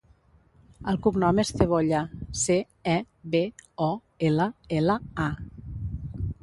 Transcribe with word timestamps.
El 0.91 0.95
cognom 1.07 1.41
és 1.43 1.51
Cebolla: 1.59 2.01
ce, 2.45 2.57
e, 2.95 2.99
be, 3.35 3.45
o, 3.91 3.93
ela, 4.31 4.53
ela, 4.81 4.99
a. 5.31 5.33